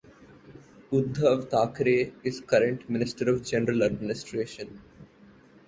Uddhav 0.91 1.47
Thackeray 1.51 2.11
is 2.23 2.41
Current 2.41 2.89
Minister 2.89 3.29
of 3.29 3.45
General 3.45 3.83
Administration. 3.83 4.81